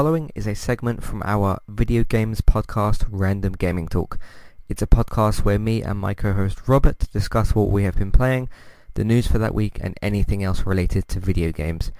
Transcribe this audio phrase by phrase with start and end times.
[0.00, 4.18] following is a segment from our video games podcast, Random Gaming Talk.
[4.66, 8.48] It's a podcast where me and my co-host Robert discuss what we have been playing,
[8.94, 11.92] the news for that week, and anything else related to video games.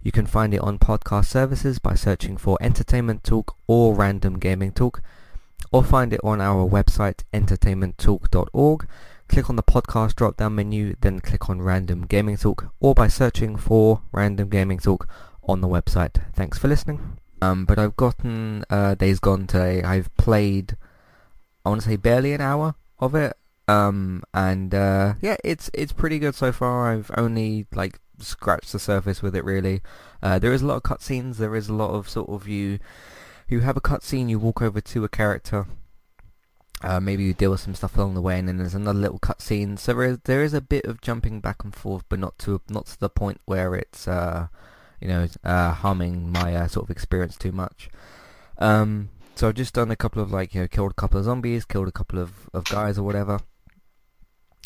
[0.00, 4.72] You can find it on podcast services by searching for Entertainment Talk or Random Gaming
[4.72, 5.02] Talk,
[5.70, 8.88] or find it on our website entertainmenttalk.org.
[9.28, 13.58] Click on the podcast drop-down menu, then click on Random Gaming Talk, or by searching
[13.58, 15.06] for Random Gaming Talk
[15.46, 16.22] on the website.
[16.32, 17.18] Thanks for listening.
[17.42, 19.82] Um, but I've gotten uh, Days Gone today.
[19.82, 20.76] I've played,
[21.66, 23.36] I want to say barely an hour of it.
[23.66, 26.92] Um, and uh, yeah, it's it's pretty good so far.
[26.92, 29.82] I've only like scratched the surface with it really.
[30.22, 31.36] Uh, there is a lot of cutscenes.
[31.36, 32.78] There is a lot of sort of you
[33.48, 34.28] you have a cutscene.
[34.28, 35.66] You walk over to a character.
[36.80, 39.20] Uh, maybe you deal with some stuff along the way, and then there's another little
[39.20, 39.78] cutscene.
[39.78, 42.60] So there is, there is a bit of jumping back and forth, but not to
[42.68, 44.46] not to the point where it's uh,
[45.02, 47.90] you know, uh, harming my uh, sort of experience too much.
[48.58, 51.24] Um, so I've just done a couple of like, you know, killed a couple of
[51.24, 53.40] zombies, killed a couple of, of guys or whatever.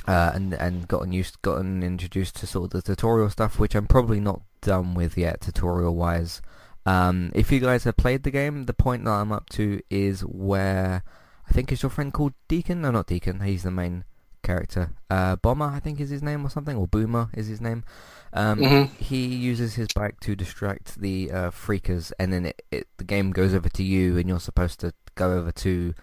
[0.06, 3.86] Uh, and and gotten used, gotten introduced to sort of the tutorial stuff, which I'm
[3.86, 6.42] probably not done with yet, tutorial wise.
[6.84, 10.20] Um, if you guys have played the game, the point that I'm up to is
[10.20, 11.02] where
[11.48, 12.82] I think is your friend called Deacon.
[12.82, 13.40] No, not Deacon.
[13.40, 14.04] He's the main
[14.46, 14.92] character.
[15.10, 17.84] Uh, Bomber, I think is his name or something, or Boomer is his name.
[18.32, 18.94] Um, mm-hmm.
[19.02, 23.32] He uses his bike to distract the uh, freakers, and then it, it, the game
[23.32, 25.94] goes over to you, and you're supposed to go over to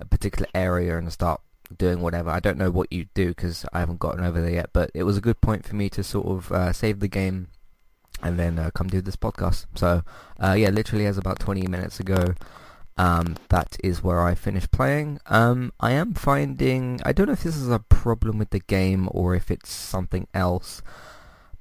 [0.00, 1.40] a particular area and start
[1.76, 2.30] doing whatever.
[2.30, 5.04] I don't know what you do because I haven't gotten over there yet, but it
[5.04, 7.48] was a good point for me to sort of uh, save the game
[8.22, 9.66] and then uh, come do this podcast.
[9.74, 10.02] So
[10.38, 12.34] uh, yeah, literally as about 20 minutes ago,
[12.96, 15.18] um, that is where I finished playing.
[15.26, 19.08] Um, I am finding, I don't know if this is a problem with the game
[19.12, 20.82] or if it's something else,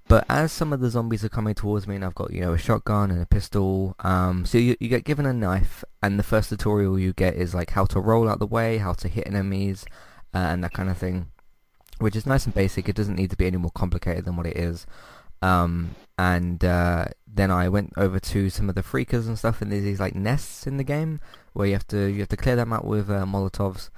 [0.07, 2.53] but as some of the zombies are coming towards me and I've got, you know,
[2.53, 6.23] a shotgun and a pistol, um, so you, you get given a knife and the
[6.23, 9.25] first tutorial you get is like how to roll out the way, how to hit
[9.25, 9.85] enemies,
[10.33, 11.27] uh, and that kind of thing,
[11.99, 12.89] which is nice and basic.
[12.89, 14.85] It doesn't need to be any more complicated than what it is.
[15.41, 19.71] Um, and uh, then I went over to some of the freakers and stuff, and
[19.71, 21.19] there's these like nests in the game
[21.53, 23.89] where you have to you have to clear them out with uh, molotovs,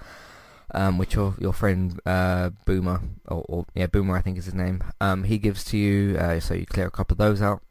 [0.74, 4.54] um, which your your friend uh, Boomer or, or, yeah Boomer I think is his
[4.54, 4.84] name.
[5.02, 7.62] Um, he gives to you, uh, so you clear a couple of those out.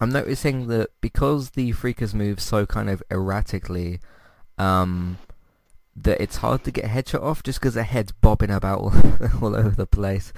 [0.00, 4.00] I'm noticing that because the freakers move so kind of erratically,
[4.58, 5.18] um,
[5.94, 8.92] that it's hard to get headshot off just because their head's bobbing about all,
[9.42, 10.32] all over the place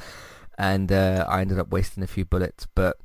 [0.58, 2.66] and uh, I ended up wasting a few bullets.
[2.74, 2.96] But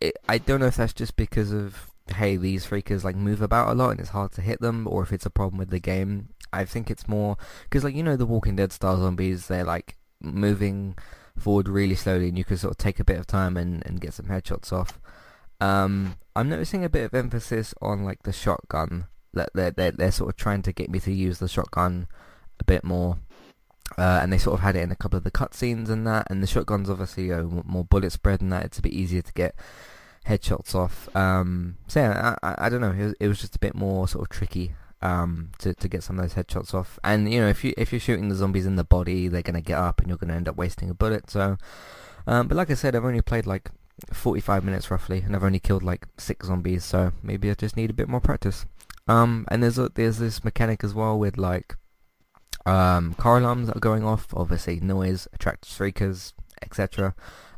[0.00, 3.68] it, I don't know if that's just because of hey these freakers like move about
[3.68, 5.80] a lot and it's hard to hit them, or if it's a problem with the
[5.80, 6.28] game.
[6.52, 9.96] I think it's more because like you know the Walking Dead style zombies, they're like
[10.20, 10.96] moving
[11.38, 14.00] forward really slowly, and you can sort of take a bit of time and, and
[14.00, 14.98] get some headshots off.
[15.60, 19.06] Um, I'm noticing a bit of emphasis on like the shotgun.
[19.34, 22.08] That they're, they're, they're sort of trying to get me to use the shotgun
[22.58, 23.18] a bit more.
[23.98, 26.26] Uh, and they sort of had it in a couple of the cutscenes and that,
[26.28, 28.64] and the shotgun's obviously know, more bullet spread and that.
[28.64, 29.54] It's a bit easier to get
[30.26, 31.14] headshots off.
[31.16, 32.90] Um, so yeah, I, I, I don't know.
[32.90, 36.02] It was, it was, just a bit more sort of tricky um, to to get
[36.02, 36.98] some of those headshots off.
[37.04, 39.60] And you know, if you if you're shooting the zombies in the body, they're gonna
[39.60, 41.30] get up and you're gonna end up wasting a bullet.
[41.30, 41.56] So,
[42.26, 43.70] um, but like I said, I've only played like
[44.12, 46.84] 45 minutes roughly, and I've only killed like six zombies.
[46.84, 48.66] So maybe I just need a bit more practice.
[49.08, 51.76] Um, and there's a, there's this mechanic as well with like
[52.66, 56.32] um, car alarms that are going off, obviously noise attracts freakers,
[56.62, 57.14] etc.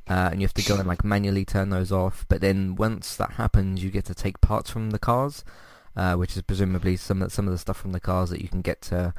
[0.08, 2.26] Uh, and you have to go and like manually turn those off.
[2.28, 5.44] But then once that happens, you get to take parts from the cars,
[5.96, 8.48] uh, which is presumably some of, some of the stuff from the cars that you
[8.48, 9.14] can get to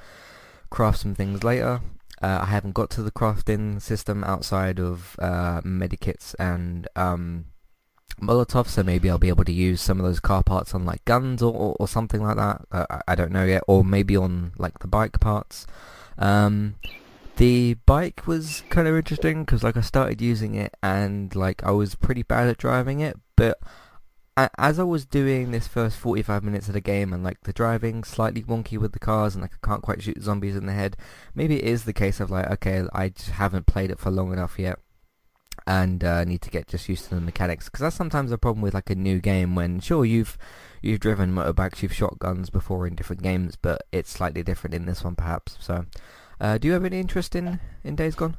[0.70, 1.82] craft some things later.
[2.22, 7.46] Uh, I haven't got to the crafting system outside of uh, medikits and um,
[8.22, 11.04] Molotov, so maybe I'll be able to use some of those car parts on like
[11.06, 12.62] guns or, or, something like that.
[12.72, 15.66] Uh, I, I don't know yet, or maybe on like the bike parts.
[16.18, 16.76] Um,
[17.38, 21.72] the bike was kind of interesting because like I started using it and like I
[21.72, 23.60] was pretty bad at driving it, but
[24.58, 28.04] as I was doing this first 45 minutes of the game and like the driving
[28.04, 30.98] slightly wonky with the cars and like I can't quite shoot zombies in the head,
[31.36, 34.32] maybe it is the case of like okay I just haven't played it for long
[34.32, 34.80] enough yet
[35.70, 38.60] and uh, need to get just used to the mechanics because that's sometimes a problem
[38.60, 40.36] with like a new game when sure you've
[40.82, 44.88] you've driven motorbikes you've shot guns before in different games but it's slightly different in
[44.88, 45.86] this one perhaps so
[46.42, 48.36] uh, do you have any interest in in Days Gone